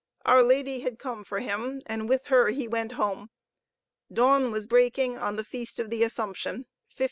[0.25, 3.29] Our Lady had come for him, and with her he went home.
[4.11, 6.65] Dawn was breaking on the Feast of the Assumption,
[6.97, 6.99] 1568.